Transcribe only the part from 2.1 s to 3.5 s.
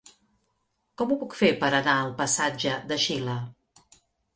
passatge de Xile?